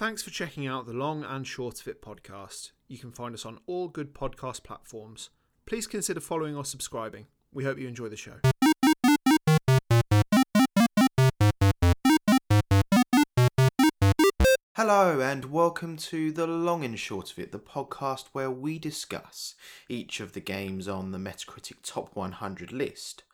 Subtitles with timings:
[0.00, 2.70] Thanks for checking out the Long and Short of It podcast.
[2.88, 5.28] You can find us on all good podcast platforms.
[5.66, 7.26] Please consider following or subscribing.
[7.52, 8.36] We hope you enjoy the show.
[14.74, 19.54] Hello, and welcome to The Long and Short of It, the podcast where we discuss
[19.90, 23.24] each of the games on the Metacritic Top 100 list.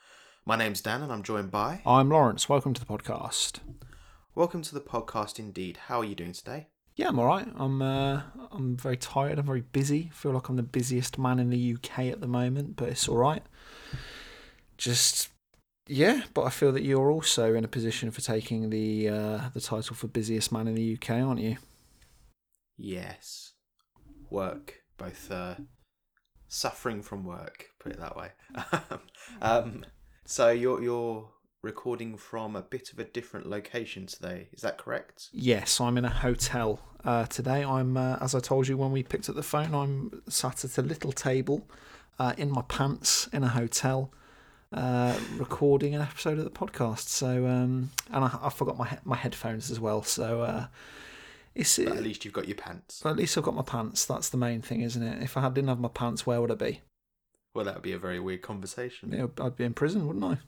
[0.45, 1.83] My name's Dan, and I'm joined by.
[1.87, 2.49] I'm Lawrence.
[2.49, 3.61] Welcome to the podcast.
[4.37, 5.79] Welcome to the podcast indeed.
[5.87, 6.67] How are you doing today?
[6.95, 7.49] Yeah, I'm all right.
[7.57, 8.21] I'm uh,
[8.53, 9.39] I'm very tired.
[9.39, 10.11] I'm very busy.
[10.13, 13.17] feel like I'm the busiest man in the UK at the moment, but it's all
[13.17, 13.43] right.
[14.77, 15.31] Just
[15.87, 19.61] yeah, but I feel that you're also in a position for taking the uh, the
[19.63, 21.57] title for busiest man in the UK, aren't you?
[22.77, 23.55] Yes.
[24.29, 25.55] Work, both uh,
[26.47, 28.33] suffering from work, put it that way.
[29.41, 29.87] um,
[30.27, 31.31] so you're you're
[31.67, 34.49] recording from a bit of a different location today.
[34.53, 35.29] Is that correct?
[35.33, 37.65] Yes, I'm in a hotel uh, today.
[37.65, 40.79] I'm, uh, as I told you when we picked up the phone, I'm sat at
[40.79, 41.69] a little table
[42.21, 44.13] uh, in my pants in a hotel.
[44.73, 47.09] Uh, recording an episode of the podcast.
[47.09, 50.03] So, um, and I, I forgot my he- my headphones as well.
[50.03, 50.67] So, uh,
[51.55, 53.01] it's But at least you've got your pants.
[53.03, 54.05] But at least I've got my pants.
[54.05, 55.23] That's the main thing, isn't it?
[55.23, 56.81] If I didn't have my pants, where would I be?
[57.55, 59.11] Well, that would be a very weird conversation.
[59.11, 60.39] Know, I'd be in prison, wouldn't I?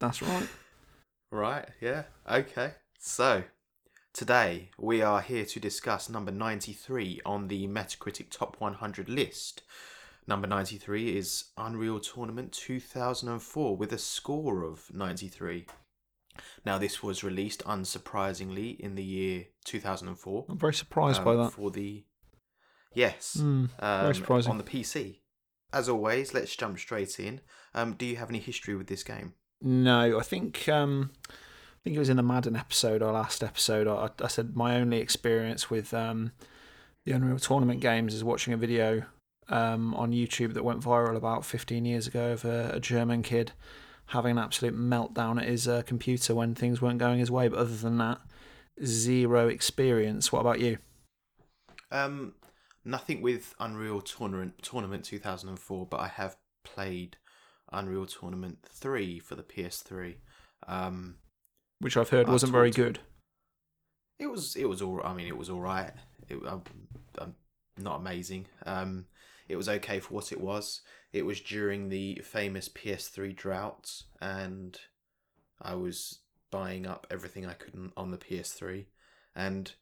[0.00, 0.48] That's right.
[1.30, 2.04] Right, yeah.
[2.30, 2.72] Okay.
[2.98, 3.44] So,
[4.14, 9.62] today we are here to discuss number 93 on the Metacritic Top 100 list.
[10.26, 15.66] Number 93 is Unreal Tournament 2004 with a score of 93.
[16.64, 20.46] Now, this was released unsurprisingly in the year 2004.
[20.48, 21.52] I'm very surprised by um, that.
[21.52, 22.04] For the.
[22.94, 23.36] Yes.
[23.40, 24.50] Mm, um, very surprising.
[24.52, 25.20] On the PC.
[25.72, 27.40] As always, let's jump straight in.
[27.74, 29.34] Um, do you have any history with this game?
[29.60, 33.86] No, I think um, I think it was in the Madden episode, our last episode.
[33.86, 36.32] I, I said my only experience with um,
[37.04, 39.02] the Unreal Tournament games is watching a video
[39.48, 43.52] um, on YouTube that went viral about 15 years ago of a, a German kid
[44.06, 47.48] having an absolute meltdown at his uh, computer when things weren't going his way.
[47.48, 48.20] But other than that,
[48.84, 50.32] zero experience.
[50.32, 50.78] What about you?
[51.90, 52.34] Um,
[52.84, 57.16] nothing with Unreal Tournament Tournament 2004, but I have played
[57.72, 60.16] Unreal Tournament 3 for the PS3.
[60.66, 61.16] Um,
[61.80, 63.00] Which I've heard I wasn't very good.
[64.18, 65.92] it was it was all I mean it was all right.
[66.28, 66.62] It um,
[67.18, 67.34] um,
[67.76, 68.46] not amazing.
[68.66, 69.06] Um,
[69.48, 70.82] it was okay for what it was.
[71.12, 74.78] It was during the famous PS3 drought, and
[75.62, 76.20] I was
[76.50, 78.86] buying up everything I could on- on the PS3,
[79.34, 79.72] and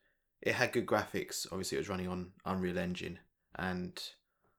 [0.43, 1.47] it had good graphics.
[1.51, 3.19] Obviously, it was running on Unreal Engine,
[3.57, 4.01] and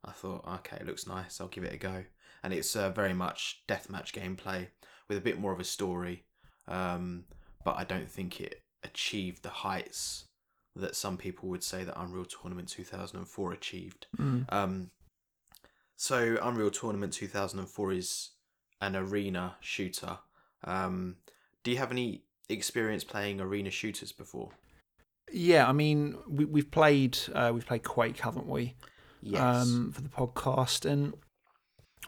[0.04, 1.40] I thought, okay, it looks nice.
[1.40, 2.04] I'll give it a go.
[2.44, 4.68] And it's uh, very much deathmatch gameplay
[5.10, 6.26] with a bit more of a story,
[6.68, 7.26] um,
[7.64, 10.26] but I don't think it achieved the heights
[10.76, 14.08] that some people would say that Unreal Tournament 2004 achieved.
[14.18, 14.52] Mm.
[14.54, 14.92] Um,
[15.96, 18.32] so Unreal Tournament 2004 is
[18.82, 20.20] an arena shooter.
[20.64, 21.18] Um,
[21.64, 24.52] do you have any experience playing arena shooters before?
[25.32, 28.76] Yeah, I mean we we've played uh, we've played Quake, haven't we?
[29.22, 29.42] Yes.
[29.42, 31.14] um, for the podcast, and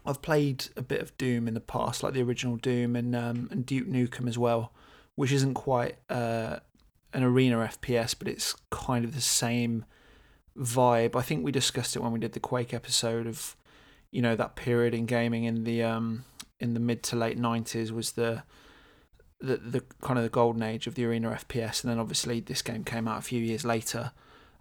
[0.05, 3.47] I've played a bit of Doom in the past, like the original Doom and um,
[3.51, 4.71] and Duke Nukem as well,
[5.15, 6.59] which isn't quite uh,
[7.13, 9.85] an arena FPS, but it's kind of the same
[10.57, 11.15] vibe.
[11.15, 13.55] I think we discussed it when we did the Quake episode of,
[14.11, 16.23] you know, that period in gaming in the um,
[16.59, 18.43] in the mid to late nineties was the
[19.39, 22.61] the the kind of the golden age of the arena FPS, and then obviously this
[22.61, 24.11] game came out a few years later.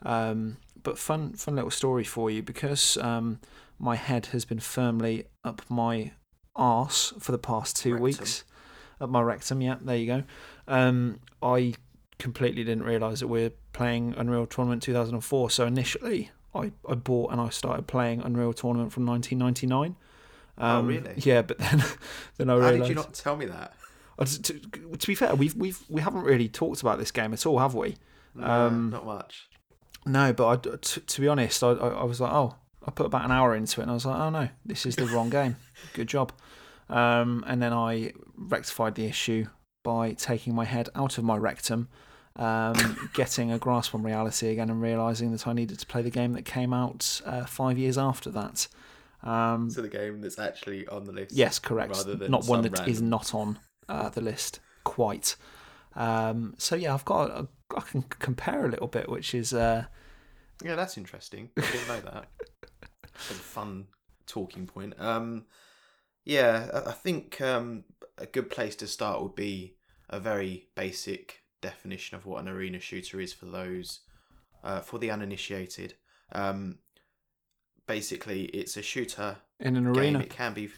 [0.02, 3.40] Um, but fun, fun little story for you because um,
[3.78, 6.12] my head has been firmly up my
[6.56, 8.02] arse for the past two Rectum.
[8.02, 8.44] weeks.
[9.00, 10.22] Up my rectum, yeah, there you go.
[10.66, 11.74] Um, I
[12.18, 15.50] completely didn't realise that we're playing Unreal Tournament 2004.
[15.50, 19.94] So initially, I, I bought and I started playing Unreal Tournament from 1999.
[20.60, 21.12] Oh, really?
[21.18, 21.84] Yeah, but then
[22.38, 22.74] then I realised.
[22.74, 23.74] How did you not tell me that?
[24.18, 24.52] To,
[24.96, 27.76] to be fair, we've we've we haven't really talked about this game at all, have
[27.76, 27.94] we?
[28.34, 29.48] No, Um, not much.
[30.04, 32.56] No, but I, to, to be honest, I, I, I was like, oh,
[32.88, 34.96] I put about an hour into it, and I was like, oh no, this is
[34.96, 35.56] the wrong game.
[35.92, 36.32] Good job.
[36.88, 39.46] Um, and then I rectified the issue
[39.84, 41.88] by taking my head out of my rectum,
[42.36, 46.10] um, getting a grasp on reality again, and realizing that I needed to play the
[46.10, 48.68] game that came out uh, five years after that.
[49.22, 51.34] Um, So the game that's actually on the list.
[51.34, 51.92] Yes, correct.
[51.94, 53.58] Rather than Not one that is random- not on
[53.88, 55.36] uh, the list quite.
[55.94, 59.84] Um, so yeah, I've got a, I can compare a little bit, which is uh,
[60.64, 61.50] Yeah, that's interesting.
[61.56, 62.28] I didn't know that.
[63.18, 63.86] Fun
[64.26, 64.94] talking point.
[64.98, 65.46] Um,
[66.24, 67.84] yeah, I- think um,
[68.16, 69.74] a good place to start would be
[70.08, 74.00] a very basic definition of what an arena shooter is for those
[74.64, 75.94] uh, for the uninitiated.
[76.32, 76.78] Um,
[77.86, 80.14] basically, it's a shooter In an game.
[80.16, 80.20] arena.
[80.20, 80.70] It can be,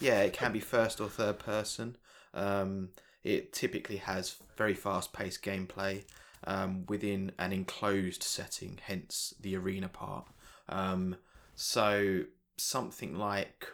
[0.00, 1.96] yeah, it can be first or third person.
[2.34, 2.90] Um,
[3.22, 6.04] it typically has very fast-paced gameplay
[6.44, 10.26] um, within an enclosed setting, hence the arena part.
[10.68, 11.16] Um,
[11.54, 12.22] so
[12.56, 13.66] something like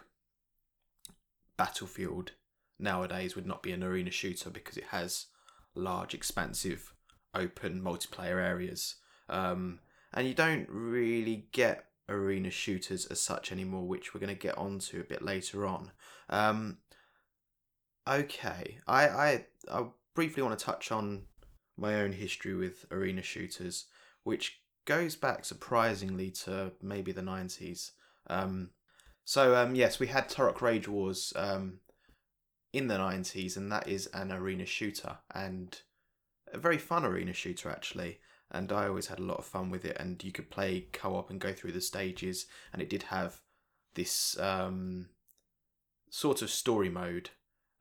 [1.57, 2.31] Battlefield
[2.79, 5.27] nowadays would not be an arena shooter because it has
[5.75, 6.93] large, expansive,
[7.33, 8.95] open multiplayer areas.
[9.27, 9.79] Um,
[10.13, 14.57] and you don't really get arena shooters as such anymore, which we're going to get
[14.57, 15.91] onto a bit later on.
[16.29, 16.77] Um,
[18.07, 19.85] okay, I, I I
[20.15, 21.23] briefly want to touch on
[21.77, 23.85] my own history with arena shooters,
[24.23, 27.93] which goes back surprisingly to maybe the nineties.
[28.27, 28.71] Um,
[29.23, 31.79] so um, yes, we had Turok Rage Wars um,
[32.73, 35.79] in the nineties, and that is an arena shooter and
[36.51, 38.19] a very fun arena shooter actually
[38.51, 39.97] and I always had a lot of fun with it.
[39.99, 43.41] And you could play co-op and go through the stages, and it did have
[43.93, 45.09] this um,
[46.09, 47.29] sort of story mode,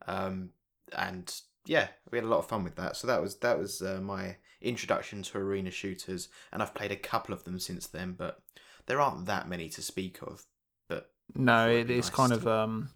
[0.06, 0.50] um,
[0.96, 2.96] and yeah, we had a lot of fun with that.
[2.96, 6.96] So that was that was uh, my introduction to arena shooters, and I've played a
[6.96, 8.40] couple of them since then, but
[8.86, 10.44] there aren't that many to speak of.
[10.88, 12.90] But No, Thought it'd it be is nice kind to- of um,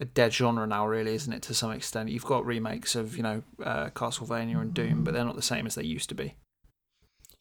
[0.00, 1.42] a dead genre now, really, isn't it?
[1.42, 5.24] To some extent, you've got remakes of you know uh, Castlevania and Doom, but they're
[5.24, 6.36] not the same as they used to be.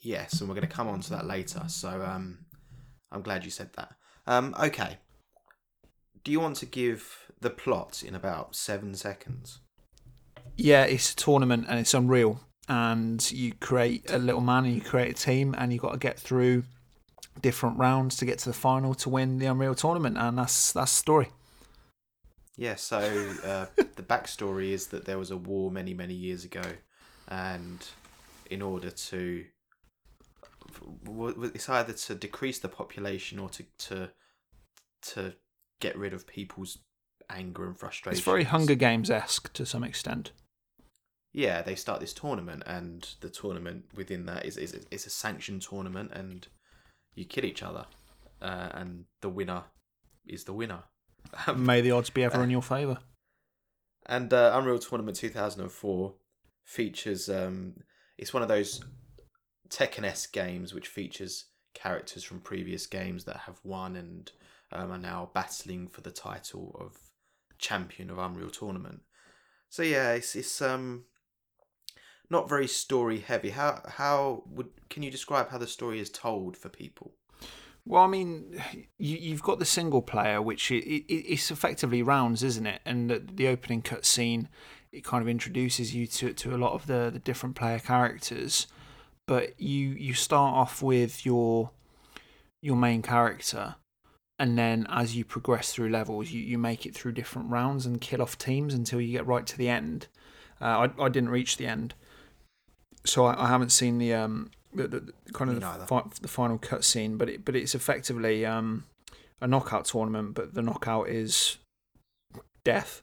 [0.01, 1.63] Yes, and we're going to come on to that later.
[1.67, 2.39] So um,
[3.11, 3.93] I'm glad you said that.
[4.27, 4.97] Um, okay.
[6.23, 9.59] Do you want to give the plot in about seven seconds?
[10.55, 12.39] Yeah, it's a tournament and it's unreal.
[12.69, 15.97] And you create a little man and you create a team, and you've got to
[15.97, 16.63] get through
[17.41, 20.17] different rounds to get to the final to win the Unreal tournament.
[20.17, 21.29] And that's that's the story.
[22.55, 22.99] Yeah, so
[23.43, 23.65] uh,
[23.95, 26.63] the backstory is that there was a war many, many years ago,
[27.27, 27.85] and
[28.49, 29.45] in order to,
[31.07, 34.11] it's either to decrease the population or to to
[35.01, 35.33] to
[35.81, 36.77] get rid of people's
[37.29, 38.17] anger and frustration.
[38.17, 40.31] It's very Hunger Games esque to some extent.
[41.33, 45.63] Yeah, they start this tournament, and the tournament within that is is is a sanctioned
[45.63, 46.47] tournament, and
[47.15, 47.85] you kill each other,
[48.41, 49.63] uh, and the winner
[50.27, 50.83] is the winner.
[51.55, 52.99] May the odds be ever in your favour.
[54.05, 56.13] And uh, Unreal Tournament 2004
[56.65, 57.29] features.
[57.29, 57.75] Um,
[58.17, 58.83] it's one of those
[59.69, 64.31] Tekken-esque games which features characters from previous games that have won and
[64.71, 66.97] um, are now battling for the title of
[67.57, 69.01] champion of Unreal Tournament.
[69.69, 71.05] So yeah, it's it's um
[72.29, 73.51] not very story heavy.
[73.51, 77.13] How how would can you describe how the story is told for people?
[77.85, 78.63] Well, I mean,
[78.97, 82.81] you, you've got the single player, which it, it, it's effectively rounds, isn't it?
[82.85, 84.47] And the, the opening cutscene,
[84.93, 88.67] it kind of introduces you to to a lot of the, the different player characters.
[89.27, 91.71] But you you start off with your
[92.61, 93.75] your main character,
[94.39, 97.99] and then as you progress through levels, you, you make it through different rounds and
[97.99, 100.07] kill off teams until you get right to the end.
[100.61, 101.95] Uh, I I didn't reach the end,
[103.05, 106.27] so I, I haven't seen the um the, the, the kind of the, fi- the
[106.27, 108.85] final cutscene, but it but it's effectively um
[109.41, 111.57] a knockout tournament, but the knockout is
[112.63, 113.01] death.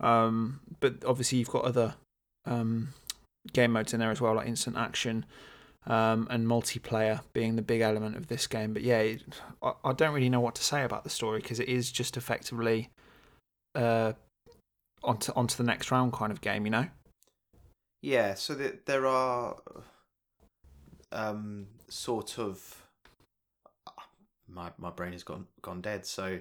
[0.00, 1.94] Um, but obviously you've got other
[2.46, 2.94] um
[3.52, 5.24] game modes in there as well, like instant action.
[5.86, 9.22] Um, and multiplayer being the big element of this game, but yeah, it,
[9.62, 12.18] I, I don't really know what to say about the story because it is just
[12.18, 12.90] effectively
[13.74, 14.12] uh,
[15.02, 16.88] onto onto the next round kind of game, you know.
[18.00, 19.56] Yeah, so that there are
[21.10, 22.82] um sort of
[24.46, 26.06] my my brain has gone gone dead.
[26.06, 26.38] So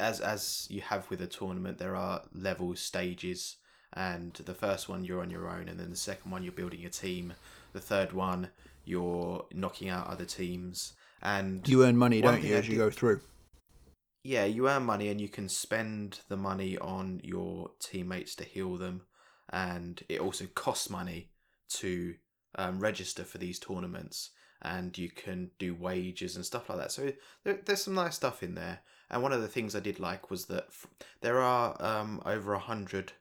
[0.00, 3.56] as as you have with a tournament, there are levels, stages,
[3.92, 6.84] and the first one you're on your own, and then the second one you're building
[6.84, 7.32] a team.
[7.72, 8.50] The third one
[8.84, 10.92] you're knocking out other teams,
[11.22, 13.20] and You earn money, don't you, as you go through?
[14.22, 18.76] yeah, you earn money and you can spend the money on your teammates to heal
[18.76, 19.02] them,
[19.50, 21.30] and it also costs money
[21.68, 22.14] to
[22.56, 24.30] um, register for these tournaments,
[24.62, 26.92] and you can do wages and stuff like that.
[26.92, 27.12] So
[27.44, 28.80] there, there's some nice stuff in there.
[29.10, 30.86] And one of the things I did like was that f-
[31.20, 33.12] there are um, over a hundred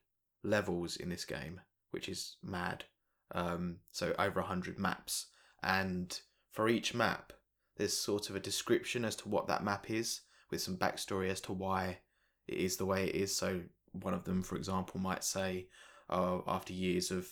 [0.43, 2.85] levels in this game, which is mad.
[3.33, 5.27] Um, so over a hundred maps,
[5.61, 6.19] and
[6.51, 7.33] for each map,
[7.77, 11.41] there's sort of a description as to what that map is with some backstory as
[11.41, 11.99] to why
[12.47, 13.35] it is the way it is.
[13.35, 15.67] So one of them, for example, might say,
[16.09, 17.27] "Oh, after years of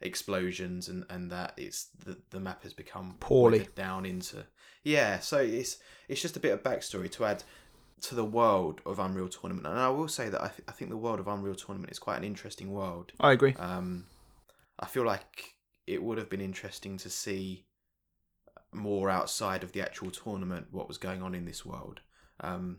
[0.00, 3.68] explosions and and that it's the the map has become Poorly.
[3.74, 4.44] down into
[4.82, 5.78] yeah." So it's
[6.08, 7.42] it's just a bit of backstory to add
[8.02, 10.90] to the world of Unreal Tournament, and I will say that I, th- I think
[10.90, 13.12] the world of Unreal Tournament is quite an interesting world.
[13.18, 13.54] I agree.
[13.54, 14.04] Um,
[14.78, 15.54] I feel like
[15.86, 17.66] it would have been interesting to see
[18.72, 22.00] more outside of the actual tournament what was going on in this world.
[22.40, 22.78] Um,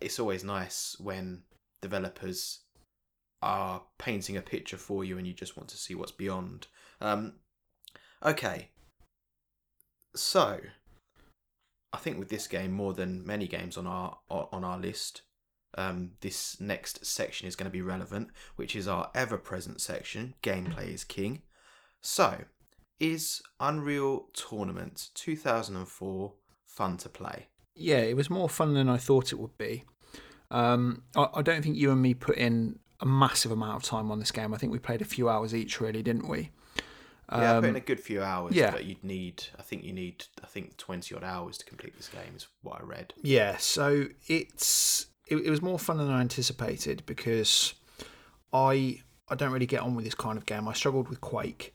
[0.00, 1.42] it's always nice when
[1.80, 2.60] developers
[3.42, 6.68] are painting a picture for you and you just want to see what's beyond.
[7.00, 7.34] Um,
[8.24, 8.68] okay,
[10.14, 10.60] so
[11.92, 15.22] I think with this game more than many games on our on our list,
[15.76, 20.34] um, this next section is going to be relevant, which is our ever-present section.
[20.42, 21.42] Gameplay is king.
[22.00, 22.44] So,
[23.00, 26.34] is Unreal Tournament 2004
[26.66, 27.46] fun to play?
[27.74, 29.84] Yeah, it was more fun than I thought it would be.
[30.50, 34.10] Um, I, I don't think you and me put in a massive amount of time
[34.10, 34.54] on this game.
[34.54, 36.50] I think we played a few hours each, really, didn't we?
[37.30, 38.70] Yeah, I put in Um, a good few hours, yeah.
[38.70, 42.08] but you'd need, I think you need, I think 20 odd hours to complete this
[42.08, 43.12] game, is what I read.
[43.22, 47.74] Yeah, so it's it, it was more fun than I anticipated because
[48.52, 50.68] I I don't really get on with this kind of game.
[50.68, 51.74] I struggled with Quake,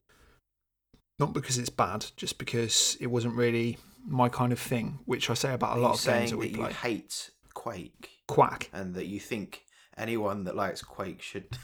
[1.19, 4.99] not because it's bad, just because it wasn't really my kind of thing.
[5.05, 7.31] Which I say about a Are lot of games that we that we you hate
[7.55, 8.69] Quake Quack.
[8.73, 9.63] and that you think
[9.97, 11.57] anyone that likes Quake should.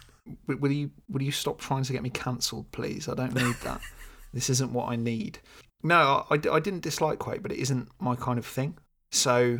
[0.48, 3.10] Will you will you stop trying to get me cancelled, please?
[3.10, 3.82] I don't need that.
[4.34, 5.40] this isn't what I need.
[5.84, 8.78] No, I, I didn't dislike Quake, but it isn't my kind of thing.
[9.12, 9.60] So,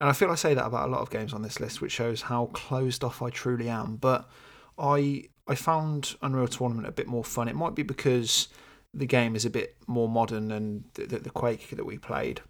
[0.00, 1.92] and I feel I say that about a lot of games on this list, which
[1.92, 3.96] shows how closed off I truly am.
[3.96, 4.28] But
[4.76, 7.48] I I found Unreal Tournament a bit more fun.
[7.48, 8.48] It might be because
[8.94, 12.40] the game is a bit more modern than the, the, the Quake that we played.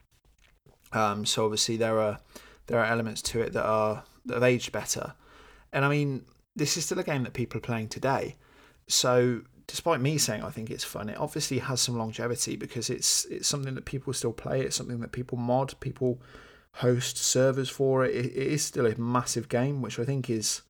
[0.93, 2.19] Um, so obviously there are
[2.67, 5.15] there are elements to it that are that have aged better.
[5.73, 6.25] And I mean,
[6.55, 8.37] this is still a game that people are playing today.
[8.89, 13.25] So despite me saying I think it's fun, it obviously has some longevity because it's
[13.27, 14.61] it's something that people still play.
[14.61, 16.21] It's something that people mod, people
[16.77, 18.15] host servers for it.
[18.15, 20.63] It, it is still a massive game, which I think is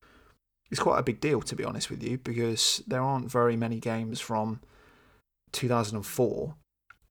[0.70, 3.80] is quite a big deal to be honest with you, because there aren't very many
[3.80, 4.60] games from
[5.52, 6.54] 2004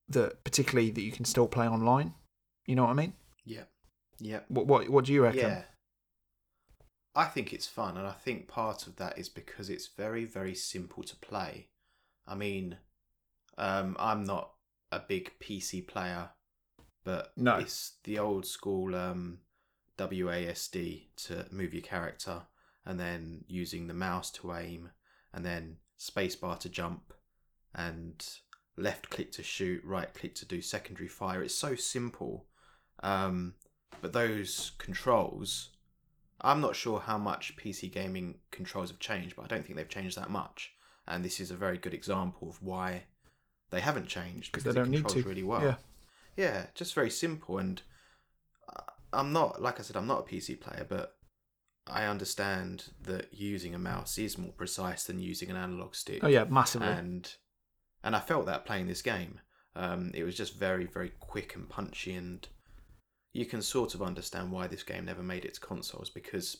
[0.08, 2.14] that particularly that you can still play online.
[2.66, 3.12] You know what I mean?
[3.44, 3.64] Yeah.
[4.18, 4.40] Yeah.
[4.48, 5.40] What what what do you reckon?
[5.40, 5.62] Yeah.
[7.14, 10.54] I think it's fun, and I think part of that is because it's very, very
[10.54, 11.68] simple to play.
[12.26, 12.78] I mean,
[13.58, 14.52] um, I'm not
[14.90, 16.30] a big PC player,
[17.04, 17.56] but No.
[17.56, 19.40] it's the old school um,
[19.98, 22.46] WASD to move your character,
[22.84, 24.90] and then using the mouse to aim,
[25.32, 27.12] and then spacebar to jump,
[27.74, 28.26] and
[28.76, 31.42] left click to shoot, right click to do secondary fire.
[31.42, 32.46] It's so simple.
[33.02, 33.54] Um,
[34.00, 35.71] but those controls,
[36.42, 39.88] I'm not sure how much PC gaming controls have changed, but I don't think they've
[39.88, 40.72] changed that much.
[41.06, 43.04] And this is a very good example of why
[43.70, 45.22] they haven't changed because they don't need to.
[45.22, 45.62] really well.
[45.62, 45.74] Yeah.
[46.36, 47.58] yeah, just very simple.
[47.58, 47.80] And
[48.68, 48.82] I-
[49.12, 51.16] I'm not, like I said, I'm not a PC player, but
[51.86, 56.28] I understand that using a mouse is more precise than using an analog stick Oh
[56.28, 56.88] yeah, massively.
[56.88, 57.34] and
[58.04, 59.40] and I felt that playing this game.
[59.74, 62.46] Um, it was just very very quick and punchy, and
[63.32, 66.58] you can sort of understand why this game never made it to consoles because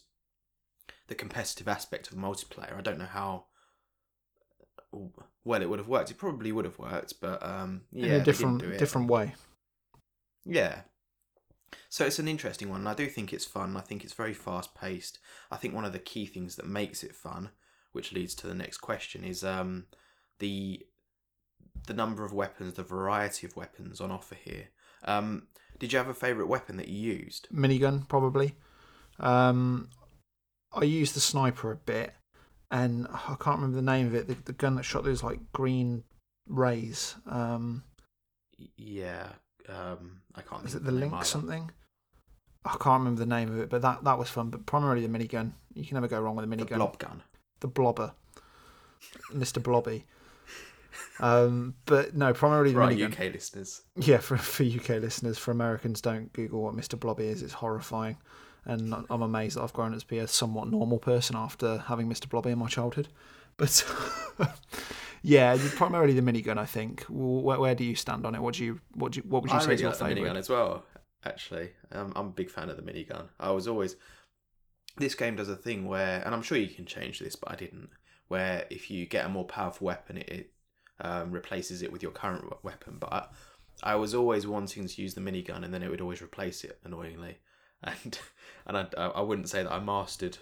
[1.08, 2.76] the competitive aspect of multiplayer.
[2.76, 3.44] I don't know how
[5.44, 6.10] well it would have worked.
[6.10, 9.34] It probably would have worked, but um, yeah, in a different different way.
[10.44, 10.82] Yeah.
[11.88, 12.80] So it's an interesting one.
[12.80, 13.76] and I do think it's fun.
[13.76, 15.18] I think it's very fast paced.
[15.50, 17.50] I think one of the key things that makes it fun,
[17.92, 19.86] which leads to the next question, is um,
[20.38, 20.86] the
[21.86, 24.68] the number of weapons, the variety of weapons on offer here.
[25.04, 25.48] Um,
[25.78, 27.48] did you have a favourite weapon that you used?
[27.52, 28.54] Minigun probably.
[29.20, 29.88] Um,
[30.72, 32.14] I used the sniper a bit,
[32.70, 34.26] and I can't remember the name of it.
[34.28, 36.04] The, the gun that shot those like green
[36.48, 37.14] rays.
[37.26, 37.84] Um,
[38.76, 39.28] Yeah,
[39.68, 40.64] um, I can't.
[40.64, 41.24] is it the link either.
[41.24, 41.70] something?
[42.64, 44.50] I can't remember the name of it, but that that was fun.
[44.50, 45.52] But primarily the minigun.
[45.74, 46.68] You can never go wrong with a The minigun.
[46.68, 47.22] The blob gun.
[47.60, 48.12] the blobber,
[49.32, 49.62] Mr.
[49.62, 50.04] Blobby.
[51.20, 53.12] Um, but no, primarily the Right, minigun.
[53.12, 53.82] UK listeners.
[53.96, 56.98] Yeah, for for UK listeners, for Americans, don't Google what Mr.
[56.98, 57.42] Blobby is.
[57.42, 58.16] It's horrifying,
[58.64, 62.08] and I'm amazed that I've grown up to be a somewhat normal person after having
[62.08, 62.28] Mr.
[62.28, 63.08] Blobby in my childhood.
[63.56, 63.84] But
[65.22, 66.58] yeah, primarily the minigun.
[66.58, 67.04] I think.
[67.08, 68.40] Where, where do you stand on it?
[68.42, 70.14] What do you what do you, what would you I say really is your like
[70.14, 70.84] the minigun as well.
[71.24, 73.28] Actually, um, I'm a big fan of the minigun.
[73.38, 73.96] I was always.
[74.98, 77.54] This game does a thing where, and I'm sure you can change this, but I
[77.56, 77.88] didn't.
[78.28, 80.50] Where if you get a more powerful weapon, it, it
[81.02, 82.96] um, replaces it with your current weapon.
[82.98, 83.26] But I,
[83.82, 86.78] I was always wanting to use the minigun, and then it would always replace it
[86.84, 87.38] annoyingly.
[87.84, 88.18] And
[88.64, 90.38] and I, I wouldn't say that I mastered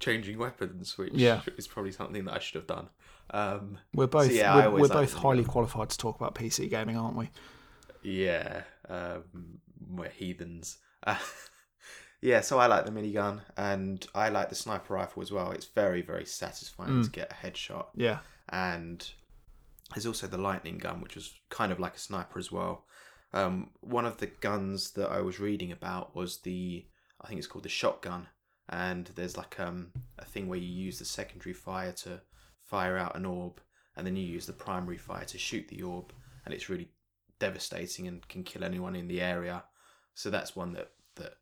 [0.00, 1.42] changing weapons, which Yeah.
[1.58, 2.88] is probably something that I should have done.
[3.30, 7.16] Um, We're both yeah, we're, we're both highly qualified to talk about PC gaming, aren't
[7.16, 7.28] we?
[8.02, 10.78] Yeah, um, we're heathens.
[11.06, 11.18] Uh,
[12.20, 15.50] yeah, so I like the minigun and I like the sniper rifle as well.
[15.52, 17.04] It's very, very satisfying Mm.
[17.04, 17.86] to get a headshot.
[17.94, 18.18] Yeah,
[18.48, 19.08] And
[19.94, 22.84] There's also the lightning gun, which was kind of like a sniper as well.
[23.32, 26.86] Um, one of the guns that I was reading about was the,
[27.20, 28.28] I think it's called the shotgun,
[28.68, 32.20] and there's like um, a thing where you use the secondary fire to
[32.60, 33.60] fire out an orb,
[33.96, 36.12] and then you use the primary fire to shoot the orb,
[36.44, 36.90] and it's really
[37.38, 39.64] devastating and can kill anyone in the area.
[40.14, 41.34] So that's one that that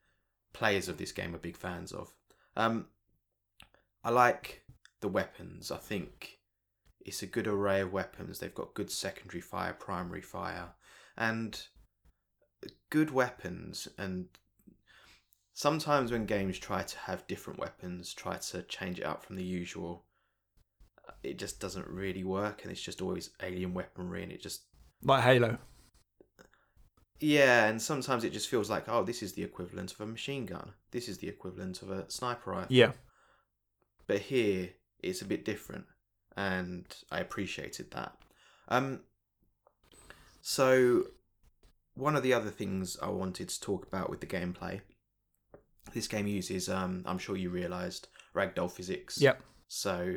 [0.52, 2.12] players of this game are big fans of.
[2.57, 2.87] Um,
[4.02, 4.62] I like
[5.00, 5.71] the weapons.
[5.71, 6.39] I think
[7.00, 8.38] it's a good array of weapons.
[8.38, 10.75] They've got good secondary fire, primary fire,
[11.16, 11.61] and
[12.90, 13.88] good weapons.
[13.99, 14.26] And
[15.52, 19.45] sometimes when games try to have different weapons, try to change it up from the
[19.45, 20.04] usual,
[21.23, 24.64] it just doesn't really work, and it's just always alien weaponry, and it just
[25.02, 25.59] Like Halo.
[27.21, 30.47] yeah, and sometimes it just feels like, oh, this is the equivalent of a machine
[30.47, 30.73] gun.
[30.90, 32.66] This is the equivalent of a sniper rifle.
[32.75, 32.92] Yeah.
[34.07, 34.71] But here
[35.02, 35.85] it's a bit different,
[36.40, 38.16] and I appreciated that.
[38.68, 39.00] Um,
[40.40, 41.04] so
[41.94, 44.80] one of the other things I wanted to talk about with the gameplay,
[45.92, 49.20] this game uses, um, I'm sure you realised, ragdoll physics.
[49.20, 49.42] Yep.
[49.68, 50.16] So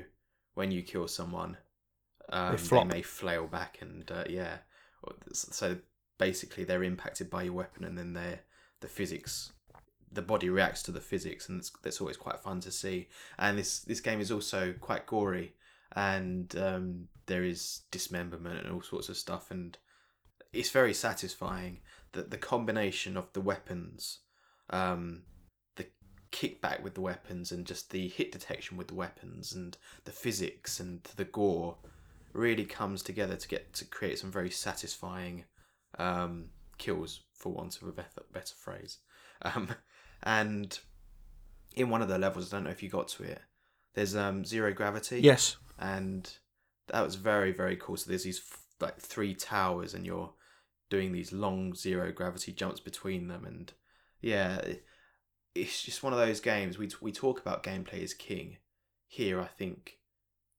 [0.54, 1.58] when you kill someone,
[2.30, 2.88] um, they, flop.
[2.88, 4.58] may flail back, and uh, yeah,
[5.34, 5.78] so
[6.18, 8.40] basically they're impacted by your weapon, and then they
[8.80, 9.52] the physics,
[10.12, 13.10] the body reacts to the physics, and it's, that's always quite fun to see.
[13.38, 15.54] And this this game is also quite gory,
[15.96, 19.78] and um, there is dismemberment and all sorts of stuff, and
[20.52, 21.80] it's very satisfying
[22.14, 24.20] that the combination of the weapons,
[24.70, 25.24] um,
[25.76, 25.86] the
[26.32, 30.80] kickback with the weapons, and just the hit detection with the weapons, and the physics
[30.80, 31.78] and the gore,
[32.34, 35.46] really comes together to get to create some very satisfying
[36.00, 36.46] um,
[36.78, 38.98] kills, for want of a better, better phrase.
[39.44, 39.70] Um,
[40.24, 40.80] and
[41.76, 43.42] in one of the levels, I don't know if you got to it.
[43.94, 45.58] There's um, zero gravity Yes.
[45.80, 46.32] and
[46.88, 47.98] that was very very cool.
[47.98, 50.34] So there's these f- like three towers, and you're
[50.90, 53.72] doing these long zero gravity jumps between them, and
[54.22, 54.60] yeah,
[55.56, 56.78] it's just one of those games.
[56.78, 58.58] We we talk about gameplay is king.
[59.08, 60.00] Here, I think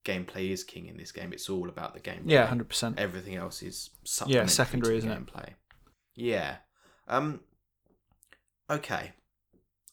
[0.04, 1.32] gameplay is king in this game.
[1.32, 2.22] It's all about the gameplay.
[2.30, 2.98] Yeah, hundred percent.
[2.98, 5.26] Everything else is supplementary secondary, isn't the it?
[5.26, 5.48] gameplay.
[6.14, 6.56] Yeah.
[7.08, 7.40] Um.
[8.70, 9.12] Okay.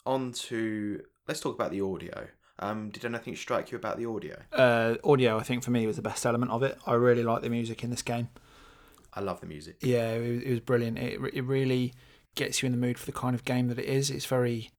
[0.05, 2.27] On to let's talk about the audio.
[2.61, 2.89] Um.
[2.89, 4.37] Did anything strike you about the audio?
[4.53, 6.77] Uh, audio, I think for me was the best element of it.
[6.85, 8.29] I really like the music in this game.
[9.13, 9.77] I love the music.
[9.81, 10.97] Yeah, it was, it was brilliant.
[10.97, 11.93] It it really
[12.35, 14.09] gets you in the mood for the kind of game that it is.
[14.09, 14.71] It's very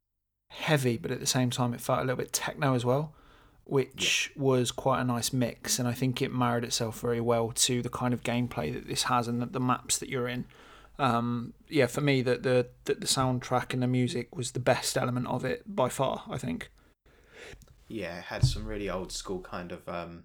[0.51, 3.15] heavy, but at the same time, it felt a little bit techno as well,
[3.65, 5.79] which was quite a nice mix.
[5.79, 9.05] And I think it married itself very well to the kind of gameplay that this
[9.05, 10.47] has and the, the maps that you're in.
[10.99, 14.97] Um, yeah, for me, that the, the the soundtrack and the music was the best
[14.97, 16.23] element of it by far.
[16.31, 16.71] I think.
[17.93, 20.25] Yeah, it had some really old school kind of um,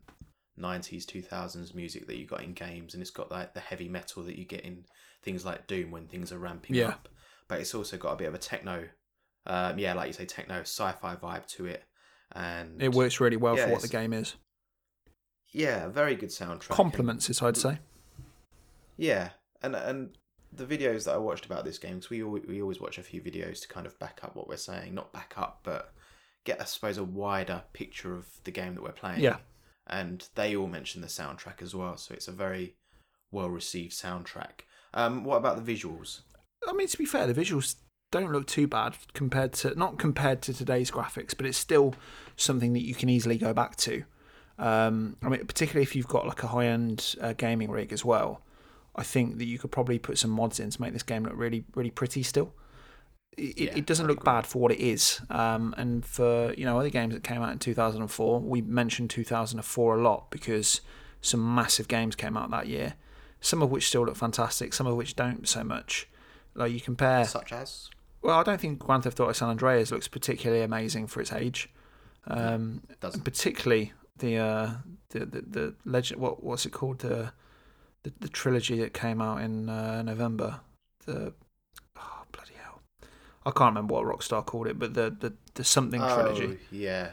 [0.57, 4.23] 90s, 2000s music that you got in games, and it's got like the heavy metal
[4.23, 4.85] that you get in
[5.21, 6.89] things like Doom when things are ramping Yeah.
[6.89, 7.09] up.
[7.49, 8.87] But it's also got a bit of a techno,
[9.45, 11.83] um, yeah, like you say, techno sci fi vibe to it.
[12.31, 14.35] And It works really well Yeah, for what the game is.
[15.51, 16.69] Yeah, very good soundtrack.
[16.69, 17.79] Compliments it, I'd say.
[18.97, 19.29] Yeah,
[19.61, 20.17] and and
[20.53, 23.21] the videos that I watched about this game, because we we always watch a few
[23.21, 25.93] videos to kind of back up what we're saying, not back up, but
[26.47, 29.21] get I suppose a wider picture of the game that we're playing.
[29.21, 29.37] Yeah.
[29.85, 32.75] and they all mention the soundtrack as well, so it's a very
[33.31, 34.61] well received soundtrack.
[34.93, 36.21] Um, what about the visuals?
[36.67, 37.75] I mean, to be fair, the visuals
[38.11, 41.93] don't look too bad compared to not compared to today's graphics, but it's still
[42.37, 44.03] something that you can easily go back to.
[44.57, 48.41] Um, I mean, particularly if you've got like a high-end uh, gaming rig as well,
[48.95, 51.35] I think that you could probably put some mods in to make this game look
[51.35, 52.23] really, really pretty.
[52.23, 52.53] Still,
[53.37, 54.25] it, Yeah, it doesn't I'd look agree.
[54.25, 55.21] bad for what it is.
[55.29, 59.95] Um, and for you know other games that came out in 2004, we mentioned 2004
[59.97, 60.81] a lot because
[61.21, 62.95] some massive games came out that year.
[63.39, 66.07] Some of which still look fantastic, some of which don't so much.
[66.55, 67.89] Like you compare Such as
[68.21, 71.69] well, I don't think Grand Theft Auto San Andreas looks particularly amazing for its age.
[72.25, 74.69] Um, doesn't particularly the uh,
[75.09, 76.19] the the, the legend.
[76.19, 76.99] What what's it called?
[76.99, 77.31] The
[78.03, 80.61] the, the trilogy that came out in uh, November.
[81.05, 81.46] The bloody hell,
[83.47, 86.57] I can't remember what Rockstar called it, but the the, the something trilogy.
[86.61, 87.09] Oh, yeah,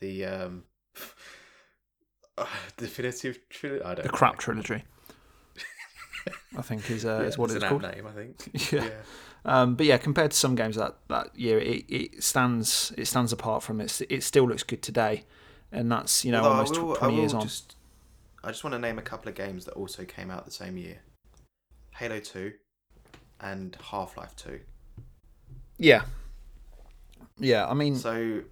[0.00, 0.64] the um,
[2.76, 3.82] definitive trilogy.
[3.84, 4.16] I don't The know.
[4.18, 4.82] crap trilogy.
[6.56, 7.82] I think is uh, Yeah, is what it's it's an called.
[7.82, 8.72] name, I think.
[8.72, 8.84] Yeah.
[8.84, 8.90] yeah.
[9.46, 13.32] Um, but yeah, compared to some games that that year, it, it stands it stands
[13.32, 14.00] apart from it.
[14.08, 15.24] It still looks good today,
[15.70, 17.46] and that's you know Although almost will- twenty years on.
[18.42, 20.78] I just want to name a couple of games that also came out the same
[20.78, 20.98] year:
[21.96, 22.52] Halo Two
[23.40, 24.60] and Half Life Two.
[25.78, 26.02] Yeah,
[27.38, 27.66] yeah.
[27.66, 28.42] I mean, So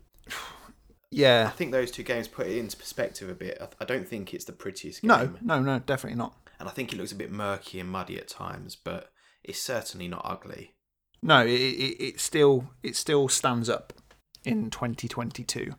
[1.11, 1.46] Yeah.
[1.52, 3.58] I think those two games put it into perspective a bit.
[3.61, 5.08] I- I don't think it's the prettiest game.
[5.08, 6.37] No, no, no, definitely not.
[6.58, 10.06] and I think it looks a bit murky and muddy at times, but it's certainly
[10.08, 10.74] not ugly.
[11.20, 13.92] No, it, it, it still it still stands up
[14.44, 15.74] in 2022.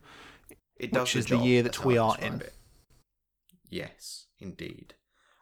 [0.76, 2.40] It does Which the is the year that we are in.
[2.42, 2.52] it.
[3.70, 4.94] Yes, indeed.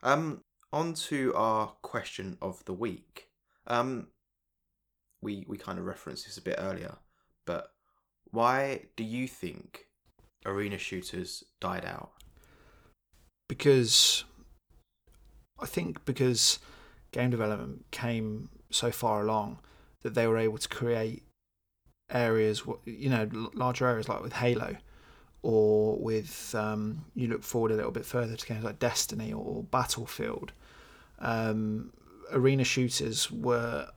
[0.03, 3.29] Um, on to our question of the week.
[3.67, 4.09] Um,
[5.23, 6.97] we we kind of referenced this a bit earlier,
[7.47, 7.71] but
[8.31, 9.87] why do you think
[10.45, 12.13] arena shooters died out?
[13.53, 14.25] because
[15.61, 16.59] I think because
[17.13, 19.59] game development came so far along
[20.01, 21.25] that they were able to create
[22.11, 24.79] areas, you know, larger areas like with Halo,
[25.43, 29.65] or with um, you look forward a little bit further to games like Destiny or
[29.65, 30.53] Battlefield.
[31.19, 31.93] Um,
[32.33, 33.89] arena shooters were,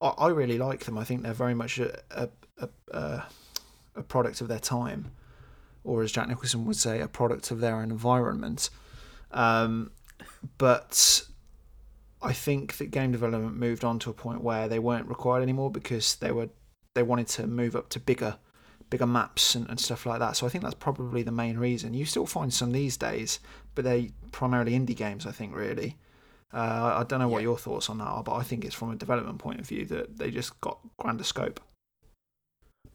[0.00, 0.98] I, I really like them.
[0.98, 2.28] I think they're very much a a,
[2.90, 3.22] a,
[3.96, 5.10] a product of their time
[5.84, 8.70] or as Jack Nicholson would say, a product of their environment.
[9.30, 9.90] Um,
[10.56, 11.22] but
[12.22, 15.70] I think that game development moved on to a point where they weren't required anymore
[15.70, 16.48] because they were
[16.94, 18.38] they wanted to move up to bigger
[18.88, 20.36] bigger maps and, and stuff like that.
[20.36, 21.94] So I think that's probably the main reason.
[21.94, 23.40] You still find some these days,
[23.74, 25.26] but they're primarily indie games.
[25.26, 25.98] I think really.
[26.54, 27.48] Uh, I- don't know what Yeah.
[27.48, 29.84] your thoughts on that are, but I think it's from a development point of view
[29.86, 31.60] that they just got grander scope.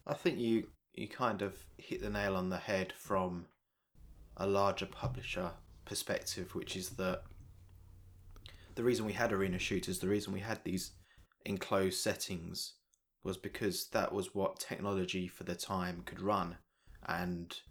[0.08, 3.48] I think you you kind of hit the nail on the head from
[4.36, 5.54] a larger publisher
[5.86, 7.24] perspective, which is that
[8.76, 10.92] the reason we had arena shooters, the reason we had these
[11.46, 12.74] enclosed settings,
[13.24, 16.58] was because that was what technology for the time could run,
[17.04, 17.62] and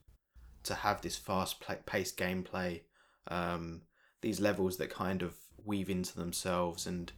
[0.63, 2.85] to have this fast-paced gameplay,
[3.27, 3.83] um,
[4.23, 5.37] these levels that kind of
[5.69, 7.13] weave into themselves, and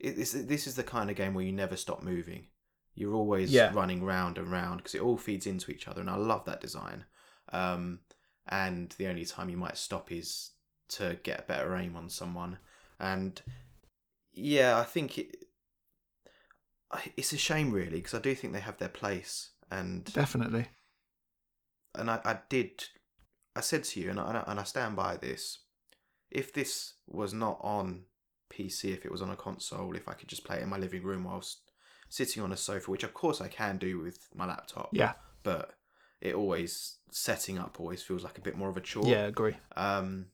[0.00, 2.46] it, this this is the kind of game where you never stop moving.
[2.94, 3.72] You're always Yeah.
[3.74, 6.60] running round and round because it all feeds into each other, and I love that
[6.60, 7.04] design.
[7.52, 8.00] Um,
[8.48, 10.52] and the only time you might stop is
[10.90, 12.58] to get a better aim on someone.
[12.98, 13.40] And
[14.32, 15.36] yeah, I think it,
[17.16, 20.66] it's a shame really because I do think they have their place, and Definitely.
[21.94, 22.84] and I, I did,
[23.56, 25.58] I said to you, and I, and I stand by this.
[26.30, 28.04] If this was not on
[28.50, 30.78] PC, if it was on a console, if I could just play it in my
[30.78, 31.70] living room whilst
[32.08, 35.14] sitting on a sofa, which of course I can do with my laptop, Yeah.
[35.42, 35.74] but
[36.20, 39.06] it always setting up always feels like a bit more of a chore.
[39.06, 39.26] Yeah.
[39.26, 39.56] Agree.
[39.76, 40.26] Um,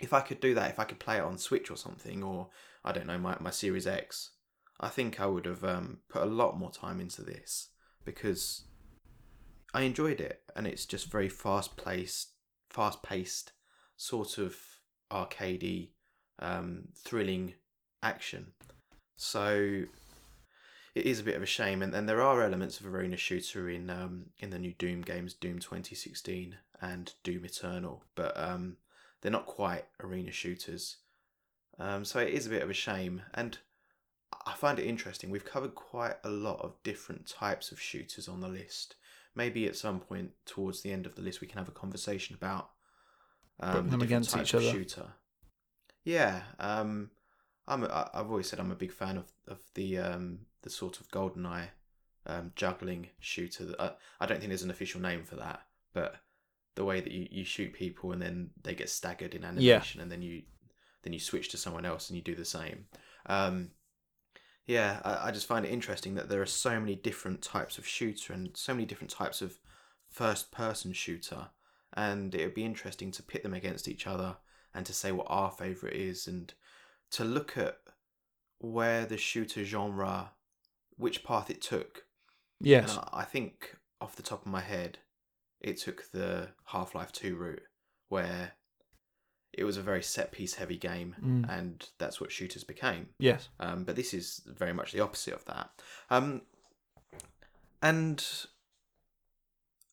[0.00, 2.48] if I could do that, if I could play it on Switch or something, or
[2.84, 4.30] I don't know, my, my Series X,
[4.78, 7.68] I think I would have um, put a lot more time into this
[8.04, 8.64] because
[9.74, 12.30] I enjoyed it, and it's just very fast paced,
[12.70, 13.52] fast paced,
[13.96, 14.56] sort of
[15.10, 15.90] arcadey,
[16.38, 17.54] um, thrilling
[18.02, 18.52] action.
[19.16, 19.84] So
[20.94, 23.68] it is a bit of a shame, and, and there are elements of arena shooter
[23.68, 28.76] in um, in the new Doom games, Doom 2016 and Doom Eternal, but um,
[29.20, 30.96] they're not quite arena shooters.
[31.78, 33.58] Um, so it is a bit of a shame, and
[34.46, 35.30] I find it interesting.
[35.30, 38.96] We've covered quite a lot of different types of shooters on the list.
[39.34, 42.34] Maybe at some point towards the end of the list, we can have a conversation
[42.34, 42.70] about
[43.60, 44.70] um, Putting them against each other.
[44.70, 45.06] Shooter.
[46.04, 47.10] Yeah, um,
[47.68, 47.84] I'm.
[47.84, 51.08] A, I've always said I'm a big fan of of the um, the sort of
[51.10, 51.68] GoldenEye
[52.26, 53.66] um, juggling shooter.
[53.66, 55.60] That I, I don't think there's an official name for that,
[55.92, 56.16] but
[56.76, 60.10] the way that you, you shoot people and then they get staggered in animation, and
[60.10, 60.42] then you
[61.02, 62.86] then you switch to someone else and you do the same.
[63.26, 63.70] Um,
[64.66, 67.86] yeah, I, I just find it interesting that there are so many different types of
[67.86, 69.58] shooter and so many different types of
[70.08, 71.48] first person shooter,
[71.94, 74.36] and it would be interesting to pit them against each other
[74.74, 76.54] and to say what our favorite is and
[77.12, 77.78] to look at
[78.58, 80.32] where the shooter genre,
[80.96, 82.04] which path it took.
[82.60, 82.94] Yes.
[82.96, 84.98] And I think off the top of my head,
[85.60, 87.62] it took the Half Life 2 route
[88.08, 88.52] where
[89.52, 91.48] it was a very set piece heavy game Mm.
[91.50, 93.08] and that's what shooters became.
[93.18, 93.48] Yes.
[93.58, 95.70] Um, but this is very much the opposite of that.
[96.08, 96.42] Um,
[97.82, 98.24] and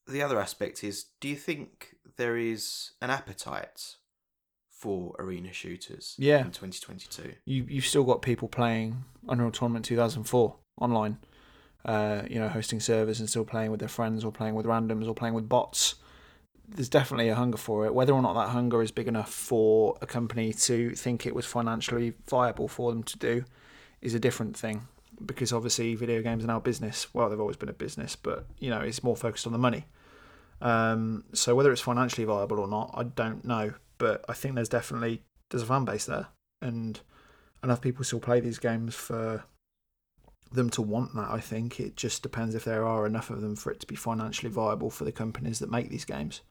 [0.07, 3.95] the other aspect is do you think there is an appetite
[4.69, 6.39] for arena shooters Yeah.
[6.45, 7.33] in 2022?
[7.45, 11.17] you you've still got people playing Unreal Tournament 2004 online,
[11.85, 15.07] uh, you know, hosting servers and still playing with their friends or playing with randoms
[15.07, 15.95] or playing with bots.
[16.69, 17.93] There's definitely a hunger for it.
[17.95, 21.45] Whether or not that hunger is big enough for a company to think it was
[21.45, 23.45] financially viable for them to do
[24.01, 24.87] is a different thing.
[25.25, 27.11] Because obviously, video games are now business.
[27.13, 29.85] Well, they've always been a business, but you know, it's more focused on the money.
[30.61, 33.73] Um, so whether it's financially viable or not, I don't know.
[33.97, 36.27] But I think there's definitely there's a fan base there,
[36.61, 36.99] and
[37.63, 39.43] enough people still play these games for
[40.51, 41.29] them to want that.
[41.29, 43.95] I think it just depends if there are enough of them for it to be
[43.95, 46.41] financially viable for the companies that make these games.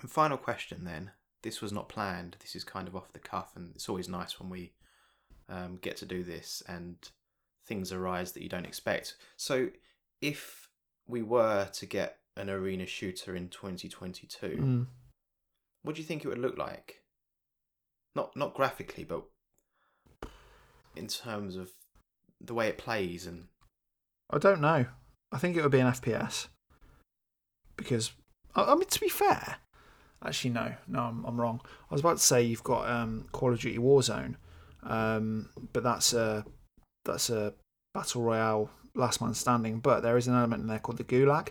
[0.00, 1.12] And final question then
[1.42, 2.36] this was not planned.
[2.40, 4.72] This is kind of off the cuff, and it's always nice when we
[5.48, 6.96] um, get to do this and
[7.66, 9.16] things arise that you don't expect.
[9.36, 9.68] So,
[10.20, 10.63] if
[11.06, 14.86] we were to get an arena shooter in 2022, Mm.
[15.82, 17.02] what do you think it would look like?
[18.16, 19.24] Not not graphically, but
[20.96, 21.70] in terms of
[22.40, 23.48] the way it plays and
[24.30, 24.86] I don't know.
[25.32, 26.48] I think it would be an FPS
[27.76, 28.12] because
[28.54, 29.56] I, I mean to be fair,
[30.24, 31.60] actually no, no, I'm, I'm wrong.
[31.90, 34.36] I was about to say you've got um, Call of Duty Warzone,
[34.84, 36.44] um, but that's a
[37.04, 37.54] that's a
[37.92, 39.80] battle royale last man standing.
[39.80, 41.48] But there is an element in there called the Gulag,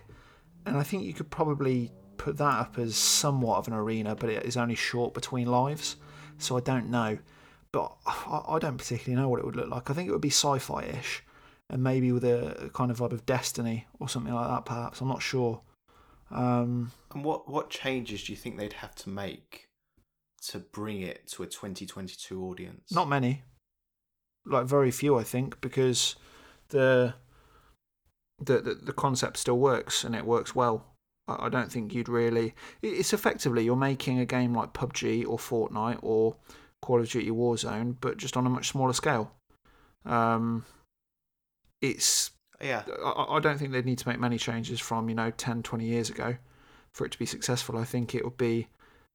[0.65, 4.29] and I think you could probably put that up as somewhat of an arena, but
[4.29, 5.97] it is only short between lives.
[6.37, 7.17] So I don't know,
[7.71, 9.89] but I, I don't particularly know what it would look like.
[9.89, 11.23] I think it would be sci-fi-ish
[11.69, 14.65] and maybe with a kind of vibe of Destiny or something like that.
[14.65, 15.61] Perhaps I'm not sure.
[16.31, 19.69] Um, and what what changes do you think they'd have to make
[20.47, 22.91] to bring it to a 2022 audience?
[22.91, 23.43] not many,
[24.45, 26.15] like very few, I think, because
[26.69, 27.13] the
[28.45, 30.85] the the, the concept still works and it works well.
[31.27, 32.53] I, I don't think you'd really.
[32.81, 36.35] It's effectively you're making a game like PUBG or Fortnite or
[36.81, 39.31] Call of Duty Warzone, but just on a much smaller scale.
[40.05, 40.65] Um,
[41.81, 45.31] it's yeah, I, I don't think they'd need to make many changes from, you know,
[45.31, 46.37] 10, 20 years ago
[46.93, 47.77] for it to be successful.
[47.77, 48.67] I think it would be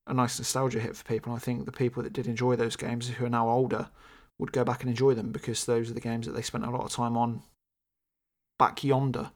[0.07, 1.33] a nice nostalgia hit for people.
[1.33, 3.89] I think the people that did enjoy those games, who are now older,
[4.39, 6.71] would go back and enjoy them because those are the games that they spent a
[6.71, 7.43] lot of time on
[8.59, 9.31] back yonder.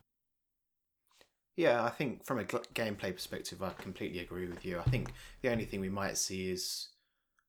[1.56, 1.85] yeah.
[1.85, 4.78] I think from a gl- gameplay perspective, I completely agree with you.
[4.78, 6.88] I think the only thing we might see is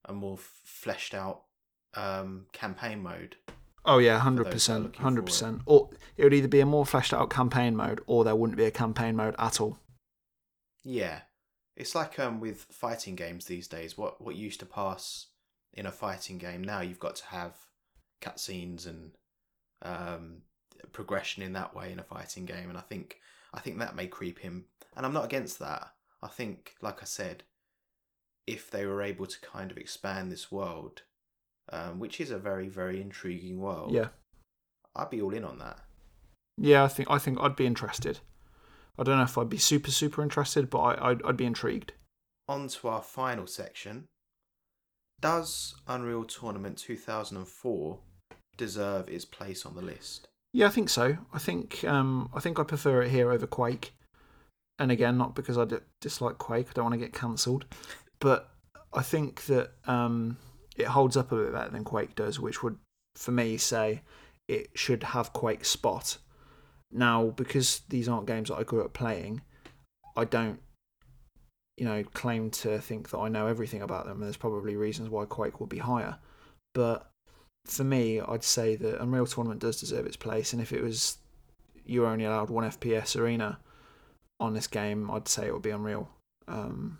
[0.05, 1.43] a more f- fleshed out
[1.95, 3.37] um, campaign mode.
[3.85, 5.61] Oh yeah, hundred percent, hundred percent.
[5.65, 8.65] Or it would either be a more fleshed out campaign mode, or there wouldn't be
[8.65, 9.77] a campaign mode at all.
[10.83, 11.21] Yeah,
[11.75, 13.97] it's like um with fighting games these days.
[13.97, 15.27] What what used to pass
[15.73, 17.55] in a fighting game now you've got to have
[18.21, 19.11] cutscenes and
[19.81, 20.43] um
[20.87, 23.19] progression in that way in a fighting game, and I think
[23.53, 24.65] I think that may creep in.
[24.95, 25.93] And I'm not against that.
[26.21, 27.43] I think, like I said,
[28.47, 31.01] if they were able to kind of expand this world,
[31.71, 34.09] um, which is a very very intriguing world, Yeah,
[34.95, 35.79] I'd be all in on that.
[36.57, 36.83] yeah.
[36.83, 38.19] I think I think I'd be interested.
[38.97, 41.93] I don't know if I'd be super super interested, but I, I'd I'd be intrigued.
[42.47, 44.05] on to our final section.
[45.21, 47.99] Does Unreal Tournament 2004
[48.57, 50.27] deserve its place on the list?
[50.53, 51.17] Yeah, I think so.
[51.33, 53.93] I think um, I think I prefer it here over Quake.
[54.79, 55.65] And again, not because I
[56.01, 56.67] dislike Quake.
[56.69, 57.65] I don't want to get cancelled,
[58.19, 58.49] but
[58.93, 60.37] I think that um,
[60.77, 62.77] it holds up a bit better than Quake does, which would,
[63.15, 64.01] for me, say
[64.47, 66.17] it should have Quake spot.
[66.91, 69.41] Now, because these aren't games that I grew up playing,
[70.15, 70.59] I don't,
[71.77, 74.19] you know, claim to think that I know everything about them.
[74.19, 76.17] There's probably reasons why Quake would be higher,
[76.73, 77.11] but
[77.65, 81.17] for me, I'd say that Unreal Tournament does deserve its place, and if it was
[81.85, 83.59] you were only allowed one FPS arena
[84.39, 86.09] on this game, I'd say it would be Unreal.
[86.47, 86.99] Um,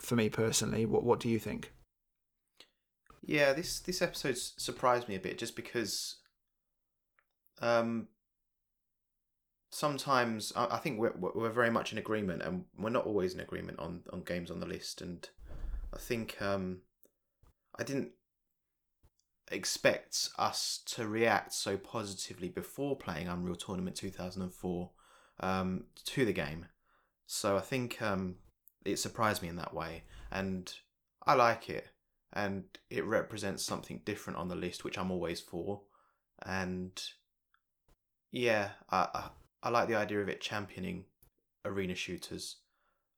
[0.00, 1.72] for me personally, what what do you think?
[3.22, 6.16] Yeah, this this episode surprised me a bit just because
[7.60, 8.08] um
[9.70, 13.40] sometimes I, I think we're we're very much in agreement and we're not always in
[13.40, 15.28] agreement on on games on the list and
[15.92, 16.78] I think um
[17.78, 18.10] I didn't
[19.50, 24.90] expect us to react so positively before playing Unreal Tournament 2004
[25.40, 26.66] um to the game.
[27.26, 28.36] So I think um
[28.84, 30.72] it surprised me in that way and
[31.26, 31.86] I like it
[32.32, 35.82] and it represents something different on the list, which I'm always for.
[36.44, 37.00] And
[38.32, 39.30] yeah, I, I
[39.62, 41.04] I like the idea of it championing
[41.64, 42.56] arena shooters.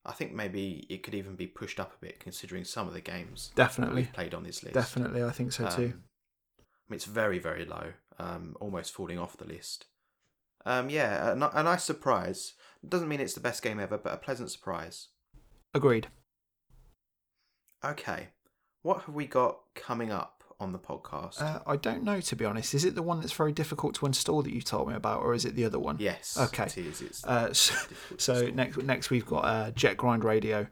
[0.05, 3.01] I think maybe it could even be pushed up a bit, considering some of the
[3.01, 4.75] games that Definitely, we've played on this list.
[4.75, 5.87] definitely, I think so too.
[5.87, 6.05] Um,
[6.88, 9.87] mean, it's very very low, um, almost falling off the list.
[10.64, 12.55] Um, yeah, a, a nice surprise.
[12.87, 15.09] Doesn't mean it's the best game ever, but a pleasant surprise.
[15.75, 16.09] Agreed.
[17.85, 18.29] Okay,
[18.83, 21.40] what have we got coming up on the podcast?
[21.40, 22.75] Uh, I don't know to be honest.
[22.75, 25.35] Is it the one that's very difficult to install that you told me about, or
[25.35, 25.96] is it the other one?
[25.99, 26.37] Yes.
[26.38, 26.64] Okay.
[26.64, 27.03] It is.
[27.03, 27.75] It's Uh, so,
[28.16, 30.66] so next next we've got uh, Jet Grind Radio,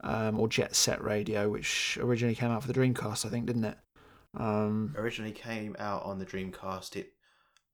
[0.00, 3.64] um, or Jet Set Radio, which originally came out for the Dreamcast, I think, didn't
[3.64, 3.76] it?
[4.36, 6.96] Um, originally came out on the Dreamcast.
[6.96, 7.12] It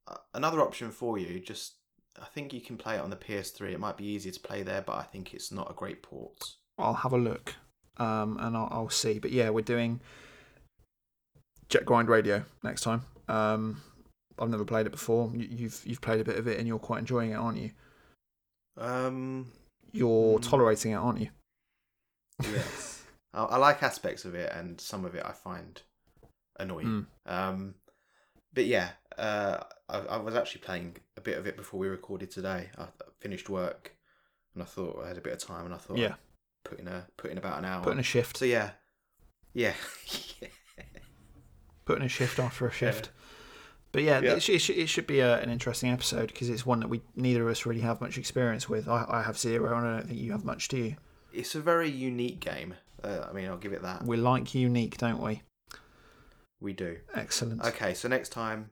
[0.09, 1.41] uh, another option for you.
[1.41, 1.75] Just
[2.21, 3.73] I think you can play it on the PS3.
[3.73, 6.53] It might be easier to play there, but I think it's not a great port.
[6.79, 7.55] I'll have a look,
[7.99, 9.19] um, and I'll, I'll see.
[9.19, 10.01] But yeah, we're doing
[11.69, 13.03] Jet Grind Radio next time.
[13.29, 13.81] Um,
[14.39, 15.31] I've never played it before.
[15.35, 17.71] You- You've you've played a bit of it, and you're quite enjoying it, aren't you?
[18.77, 19.53] Um.
[19.95, 20.43] You're Mm.
[20.49, 21.29] tolerating it, aren't you?
[22.43, 23.03] Yes.
[23.35, 25.83] I, I like aspects of it, and some of it I find
[26.63, 27.07] annoying.
[27.27, 27.33] Mm.
[27.33, 27.75] Um,
[28.55, 32.31] but yeah, uh, I, I was actually playing a bit of it before we recorded
[32.31, 32.71] today.
[32.79, 32.87] I
[33.21, 33.93] finished work,
[34.55, 36.09] and I thought I had a bit of time, and I thought Yeah.
[36.15, 37.83] I'd put in a put in about an hour.
[37.83, 38.39] Putting a shift.
[38.39, 38.71] so yeah,
[39.53, 39.75] yeah,
[41.85, 43.11] putting a shift after a shift.
[43.91, 44.33] But yeah, Yeah.
[44.37, 47.43] It, it, it should be a, an interesting episode because it's one that we neither
[47.43, 48.89] of us really have much experience with.
[48.89, 50.97] I, I have zero, and I don't think you have much, do you?
[51.35, 52.75] it's a very unique game.
[53.03, 54.05] Uh, I mean, I'll give it that.
[54.05, 55.43] We like unique, don't we?
[56.63, 56.97] We do.
[57.15, 57.63] Excellent.
[57.65, 58.71] Okay, so next time,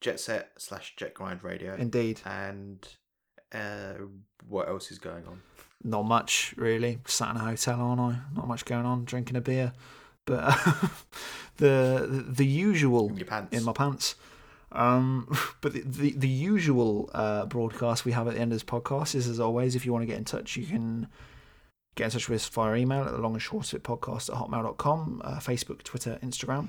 [0.00, 2.20] Jet Set slash Jet Grind Radio, Indeed.
[2.24, 2.86] and
[3.52, 3.94] uh,
[4.48, 5.42] what else is going on?
[5.82, 7.00] Not much, really.
[7.06, 8.18] Sat in a hotel, aren't I?
[8.34, 9.04] Not much going on.
[9.04, 9.72] Drinking a beer.
[10.26, 10.54] But
[11.58, 11.66] the,
[12.08, 13.56] the the usual In your pants.
[13.56, 14.14] in my pants.
[14.72, 15.28] Um,
[15.60, 19.14] but the, the, the usual uh, broadcast we have at the end of this podcast
[19.14, 21.08] is, as always, if you want to get in touch, you can
[21.96, 24.30] get in touch with us via email at the long and short of it podcast
[24.30, 26.68] at hotmail.com, uh, Facebook, Twitter, Instagram.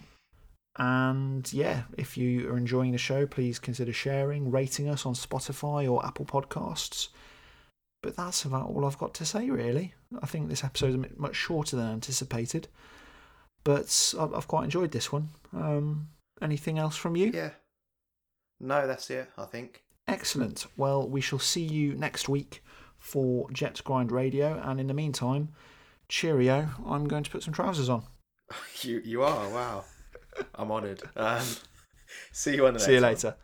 [0.77, 5.89] And yeah, if you are enjoying the show, please consider sharing, rating us on Spotify
[5.89, 7.09] or Apple Podcasts.
[8.01, 9.93] But that's about all I've got to say, really.
[10.21, 12.67] I think this episode is a bit much shorter than anticipated,
[13.63, 15.29] but I've I've quite enjoyed this one.
[15.53, 16.09] Um,
[16.41, 17.31] anything else from you?
[17.33, 17.51] Yeah.
[18.59, 19.29] No, that's it.
[19.37, 19.83] I think.
[20.07, 20.67] Excellent.
[20.77, 22.63] Well, we shall see you next week
[22.99, 25.49] for Jet Grind Radio, and in the meantime,
[26.07, 26.69] cheerio.
[26.85, 28.03] I'm going to put some trousers on.
[28.81, 29.85] You you are wow.
[30.55, 31.01] I'm honoured.
[31.15, 31.45] Um,
[32.31, 33.11] see you on the next See you one.
[33.11, 33.35] later.